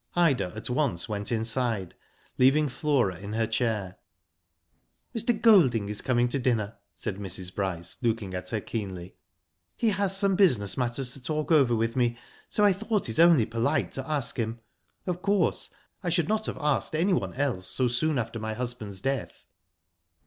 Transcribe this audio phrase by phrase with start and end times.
[0.15, 1.93] Ida at once went inside,
[2.39, 3.97] leaving Flora in her chair."
[5.15, 5.39] Mr.
[5.39, 7.53] Golding is coming to dinner," said Mrs.
[7.53, 9.13] Bryce, looking at her keenly.
[9.45, 12.17] *' He has some business matters to talk over with me,
[12.49, 14.59] so I thought it only polite to ask him.
[15.05, 15.69] Of course,
[16.01, 19.45] I should not have asked ^nyone else so soon after my husband's death."